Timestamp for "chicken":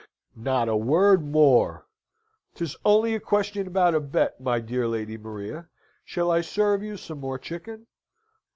7.37-7.85